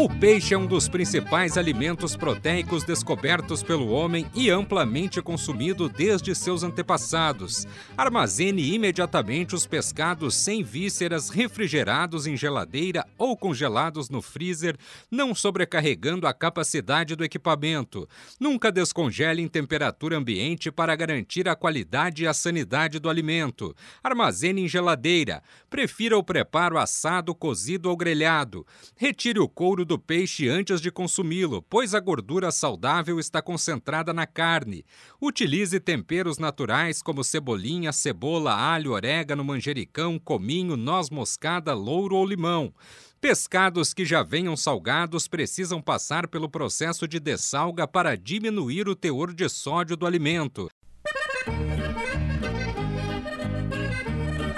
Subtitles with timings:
[0.00, 6.34] O peixe é um dos principais alimentos proteicos descobertos pelo homem e amplamente consumido desde
[6.34, 7.66] seus antepassados.
[7.98, 14.74] Armazene imediatamente os pescados sem vísceras, refrigerados em geladeira ou congelados no freezer,
[15.10, 18.08] não sobrecarregando a capacidade do equipamento.
[18.40, 23.76] Nunca descongele em temperatura ambiente para garantir a qualidade e a sanidade do alimento.
[24.02, 25.42] Armazene em geladeira.
[25.68, 28.66] Prefira o preparo assado, cozido ou grelhado.
[28.96, 34.24] Retire o couro do peixe antes de consumi-lo, pois a gordura saudável está concentrada na
[34.24, 34.84] carne.
[35.20, 42.72] Utilize temperos naturais como cebolinha, cebola, alho, orégano, manjericão, cominho, noz moscada, louro ou limão.
[43.20, 49.34] Pescados que já venham salgados precisam passar pelo processo de dessalga para diminuir o teor
[49.34, 50.70] de sódio do alimento.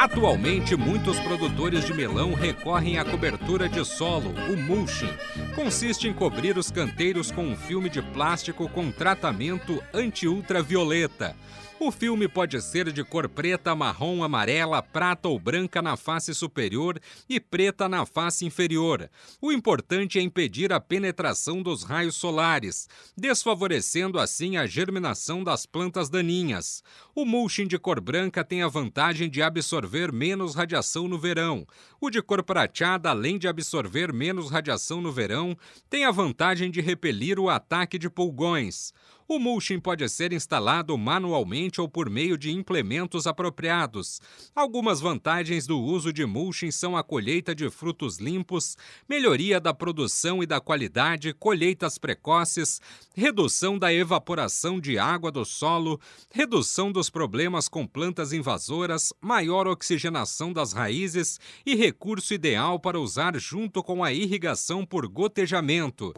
[0.00, 5.12] Atualmente, muitos produtores de melão recorrem à cobertura de solo, o mulching.
[5.54, 11.36] Consiste em cobrir os canteiros com um filme de plástico com tratamento anti-ultravioleta.
[11.82, 17.00] O filme pode ser de cor preta, marrom, amarela, prata ou branca na face superior
[17.26, 19.08] e preta na face inferior.
[19.40, 22.86] O importante é impedir a penetração dos raios solares,
[23.16, 26.84] desfavorecendo assim a germinação das plantas daninhas.
[27.14, 31.66] O mulching de cor branca tem a vantagem de absorver menos radiação no verão.
[31.98, 35.56] O de cor prateada, além de absorver menos radiação no verão,
[35.88, 38.92] tem a vantagem de repelir o ataque de pulgões.
[39.32, 44.20] O mulching pode ser instalado manualmente ou por meio de implementos apropriados.
[44.56, 48.76] Algumas vantagens do uso de mulching são a colheita de frutos limpos,
[49.08, 52.80] melhoria da produção e da qualidade, colheitas precoces,
[53.14, 60.52] redução da evaporação de água do solo, redução dos problemas com plantas invasoras, maior oxigenação
[60.52, 66.12] das raízes e recurso ideal para usar junto com a irrigação por gotejamento.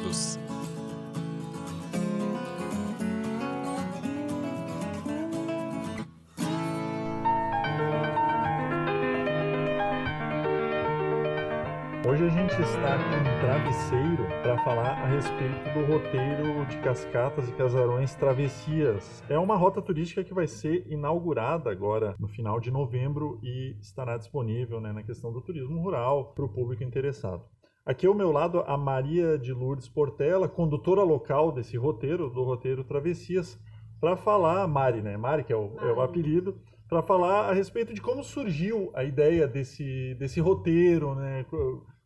[12.08, 17.46] Hoje a gente está aqui em Travesseiro para falar a respeito do roteiro de Cascatas
[17.50, 19.22] e Casarões Travessias.
[19.28, 24.16] É uma rota turística que vai ser inaugurada agora no final de novembro e estará
[24.16, 27.44] disponível né, na questão do turismo rural para o público interessado.
[27.84, 32.84] Aqui ao meu lado a Maria de Lourdes Portela, condutora local desse roteiro, do roteiro
[32.84, 33.58] Travessias.
[34.00, 35.16] para falar, Mari, né?
[35.16, 39.02] Mari, que é o, é o apelido, para falar a respeito de como surgiu a
[39.02, 41.44] ideia desse, desse roteiro, né?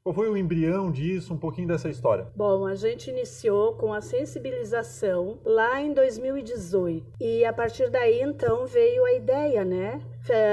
[0.03, 2.27] Qual foi o embrião disso, um pouquinho dessa história?
[2.35, 8.67] Bom, a gente iniciou com a sensibilização lá em 2018 e a partir daí então
[8.67, 10.01] veio a ideia, né?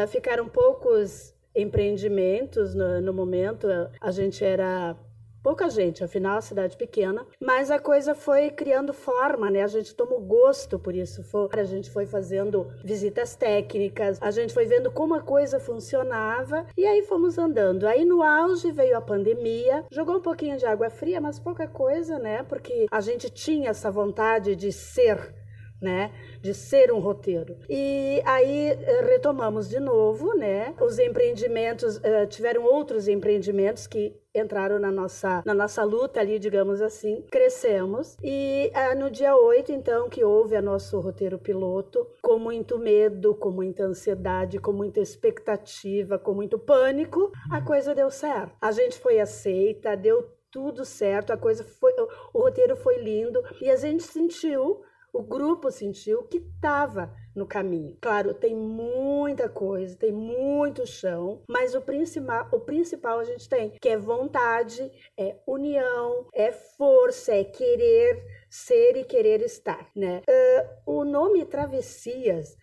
[0.10, 3.68] Ficaram poucos empreendimentos no, no momento,
[4.02, 4.98] a gente era
[5.44, 9.62] pouca gente, afinal, a cidade pequena, mas a coisa foi criando forma, né?
[9.62, 11.22] A gente tomou gosto por isso.
[11.24, 16.66] Foi, a gente foi fazendo visitas técnicas, a gente foi vendo como a coisa funcionava
[16.78, 17.86] e aí fomos andando.
[17.86, 22.18] Aí no auge veio a pandemia, jogou um pouquinho de água fria, mas pouca coisa,
[22.18, 22.44] né?
[22.44, 25.43] Porque a gente tinha essa vontade de ser
[25.84, 27.58] né, de ser um roteiro.
[27.70, 30.74] E aí eh, retomamos de novo, né?
[30.82, 36.82] Os empreendimentos uh, tiveram outros empreendimentos que entraram na nossa, na nossa luta ali, digamos
[36.82, 38.18] assim, crescemos.
[38.24, 43.36] E uh, no dia 8, então, que houve a nosso roteiro piloto, com muito medo,
[43.36, 48.56] com muita ansiedade, com muita expectativa, com muito pânico, a coisa deu certo.
[48.62, 51.92] A gente foi aceita, deu tudo certo, a coisa foi,
[52.32, 57.96] o roteiro foi lindo e a gente sentiu o grupo sentiu que estava no caminho.
[58.02, 63.70] Claro, tem muita coisa, tem muito chão, mas o principal, o principal a gente tem,
[63.80, 70.22] que é vontade, é união, é força, é querer ser e querer estar, né?
[70.28, 72.58] Uh, o nome Travessias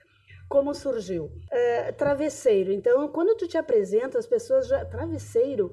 [0.51, 1.27] como surgiu?
[1.27, 2.73] Uh, travesseiro.
[2.73, 4.85] Então, quando tu te apresenta, as pessoas já.
[4.85, 5.73] Travesseiro,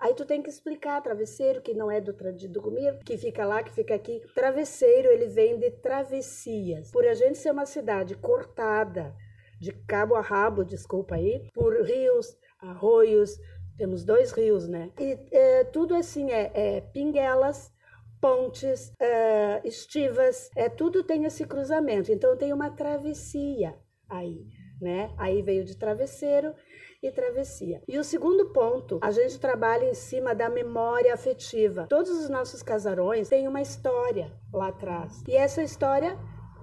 [0.00, 3.62] Aí tu tem que explicar travesseiro, que não é do, do comigo, que fica lá,
[3.62, 4.22] que fica aqui.
[4.34, 6.90] Travesseiro, ele vem de travessias.
[6.92, 9.14] Por a gente ser uma cidade cortada,
[9.60, 13.36] de cabo a rabo, desculpa aí, por rios, arroios,
[13.76, 14.90] temos dois rios, né?
[14.98, 17.72] E é, tudo assim é, é pinguelas,
[18.20, 22.12] pontes, é, estivas, é tudo tem esse cruzamento.
[22.12, 23.74] Então tem uma travessia
[24.08, 24.46] aí,
[24.80, 25.12] né?
[25.16, 26.54] Aí veio de travesseiro
[27.02, 27.82] e travessia.
[27.86, 31.86] E o segundo ponto, a gente trabalha em cima da memória afetiva.
[31.88, 35.22] Todos os nossos casarões têm uma história lá atrás.
[35.28, 36.18] E essa história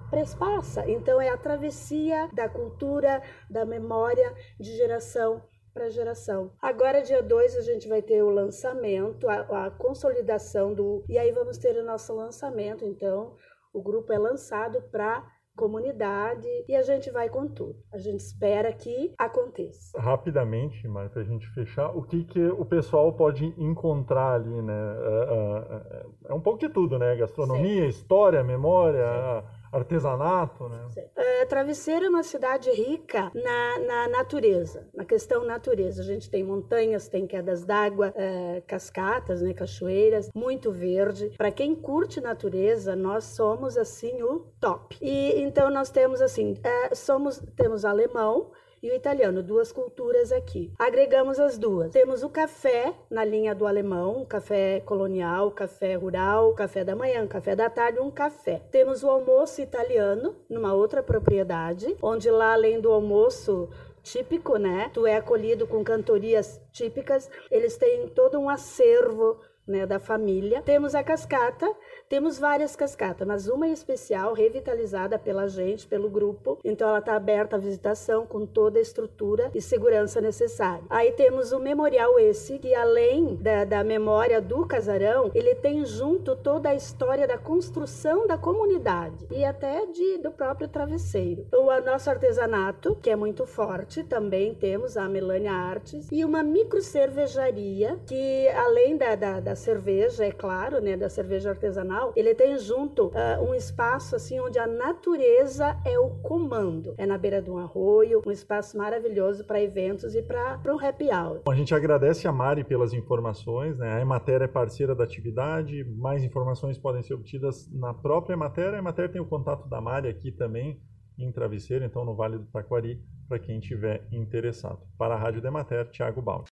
[0.10, 0.90] prespassa.
[0.90, 5.42] Então é a travessia da cultura, da memória de geração
[5.74, 6.54] para geração.
[6.62, 11.04] Agora, dia 2, a gente vai ter o lançamento, a, a, consolidação do.
[11.10, 12.86] E aí vamos ter o nosso lançamento.
[12.86, 13.36] Então,
[13.74, 15.22] o grupo é lançado para
[15.56, 17.76] comunidade e a gente vai com tudo.
[17.94, 20.00] A gente espera que aconteça.
[20.00, 24.74] Rapidamente, Mari, para a gente fechar, o que, que o pessoal pode encontrar ali, né?
[24.74, 27.16] É, é, é, é um pouco de tudo, né?
[27.16, 27.88] Gastronomia, Sim.
[27.88, 29.44] história, memória.
[29.72, 30.88] Artesanato, né?
[31.16, 36.02] É, Travesseiro é uma cidade rica na, na, natureza, na questão natureza.
[36.02, 41.32] A gente tem montanhas, tem quedas d'água, é, cascatas, né, cachoeiras, muito verde.
[41.38, 44.98] Para quem curte natureza, nós somos assim o top.
[45.02, 48.52] E então nós temos assim, é, somos temos alemão,
[48.86, 50.72] e o italiano, duas culturas aqui.
[50.78, 51.92] Agregamos as duas.
[51.92, 57.56] Temos o café na linha do alemão, café colonial, café rural, café da manhã, café
[57.56, 58.62] da tarde, um café.
[58.70, 63.70] Temos o almoço italiano numa outra propriedade, onde lá além do almoço
[64.04, 64.92] típico, né?
[64.94, 67.28] Tu é acolhido com cantorias típicas.
[67.50, 70.62] Eles têm todo um acervo né, da família.
[70.62, 71.72] Temos a cascata,
[72.08, 76.60] temos várias cascatas, mas uma especial, revitalizada pela gente, pelo grupo.
[76.64, 80.84] Então ela está aberta à visitação com toda a estrutura e segurança necessária.
[80.90, 86.36] Aí temos o memorial esse, que além da, da memória do casarão, ele tem junto
[86.36, 91.48] toda a história da construção da comunidade e até de, do próprio travesseiro.
[91.54, 96.82] O nosso artesanato, que é muito forte, também temos a Melania Artes e uma micro
[96.82, 103.08] cervejaria que além da, da, cerveja, é claro, né, da cerveja artesanal, ele tem junto
[103.08, 106.94] uh, um espaço assim onde a natureza é o comando.
[106.98, 111.06] É na beira de um arroio, um espaço maravilhoso para eventos e para um happy
[111.06, 111.42] hour.
[111.46, 113.94] Bom, a gente agradece a Mari pelas informações, né?
[113.94, 118.74] A Emater é parceira da atividade, mais informações podem ser obtidas na própria Emater.
[118.74, 120.80] A Emater tem o contato da Mari aqui também
[121.18, 124.80] em Travesseiro, então no Vale do Taquari, para quem tiver interessado.
[124.98, 126.50] Para a Rádio Demater, Thiago Baldi.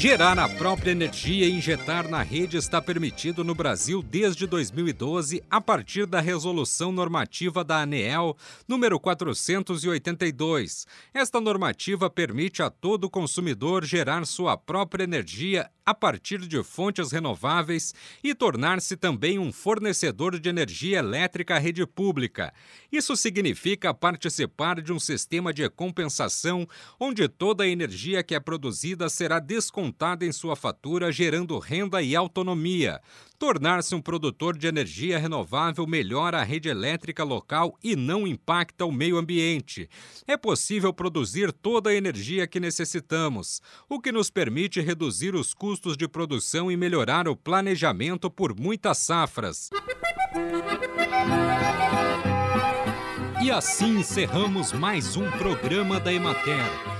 [0.00, 5.60] Gerar a própria energia e injetar na rede está permitido no Brasil desde 2012, a
[5.60, 8.34] partir da resolução normativa da ANEEL
[8.66, 10.86] número 482.
[11.12, 17.92] Esta normativa permite a todo consumidor gerar sua própria energia a partir de fontes renováveis
[18.22, 22.54] e tornar-se também um fornecedor de energia elétrica à rede pública.
[22.92, 26.66] Isso significa participar de um sistema de compensação
[26.98, 32.00] onde toda a energia que é produzida será descontada descontada em sua fatura, gerando renda
[32.00, 33.00] e autonomia.
[33.38, 38.92] Tornar-se um produtor de energia renovável melhora a rede elétrica local e não impacta o
[38.92, 39.88] meio ambiente.
[40.26, 45.96] É possível produzir toda a energia que necessitamos, o que nos permite reduzir os custos
[45.96, 49.70] de produção e melhorar o planejamento por muitas safras.
[53.42, 56.99] E assim encerramos mais um programa da Emater.